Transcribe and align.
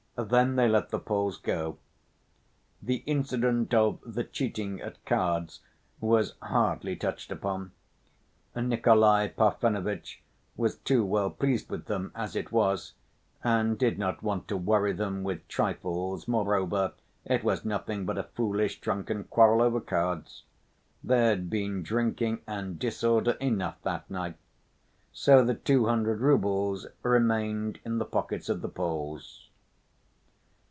Then 0.17 0.55
they 0.55 0.67
let 0.69 0.89
the 0.89 0.99
Poles 0.99 1.37
go. 1.39 1.79
The 2.79 2.97
incident 3.07 3.73
of 3.73 3.97
the 4.05 4.23
cheating 4.23 4.79
at 4.79 5.03
cards 5.03 5.61
was 5.99 6.35
hardly 6.43 6.95
touched 6.95 7.31
upon. 7.31 7.71
Nikolay 8.55 9.29
Parfenovitch 9.29 10.21
was 10.55 10.75
too 10.75 11.03
well 11.03 11.31
pleased 11.31 11.71
with 11.71 11.85
them, 11.85 12.11
as 12.13 12.35
it 12.35 12.51
was, 12.51 12.93
and 13.43 13.79
did 13.79 13.97
not 13.97 14.21
want 14.21 14.47
to 14.49 14.57
worry 14.57 14.93
them 14.93 15.23
with 15.23 15.47
trifles, 15.47 16.27
moreover, 16.27 16.93
it 17.25 17.43
was 17.43 17.65
nothing 17.65 18.05
but 18.05 18.19
a 18.19 18.23
foolish, 18.35 18.79
drunken 18.79 19.23
quarrel 19.23 19.59
over 19.59 19.81
cards. 19.81 20.43
There 21.03 21.29
had 21.31 21.49
been 21.49 21.81
drinking 21.81 22.41
and 22.45 22.77
disorder 22.77 23.37
enough, 23.41 23.81
that 23.81 24.07
night.... 24.11 24.35
So 25.11 25.43
the 25.43 25.55
two 25.55 25.87
hundred 25.87 26.19
roubles 26.19 26.85
remained 27.01 27.79
in 27.83 27.97
the 27.97 28.05
pockets 28.05 28.49
of 28.49 28.61
the 28.61 28.69
Poles. 28.69 29.47